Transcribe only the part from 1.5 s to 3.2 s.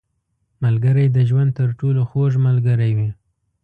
تر ټولو خوږ ملګری وي.